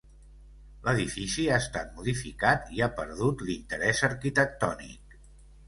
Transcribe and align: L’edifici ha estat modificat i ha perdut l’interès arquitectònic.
L’edifici 0.87 1.45
ha 1.51 1.59
estat 1.65 1.91
modificat 1.99 2.73
i 2.79 2.83
ha 2.85 2.89
perdut 3.03 3.47
l’interès 3.51 4.05
arquitectònic. 4.11 5.19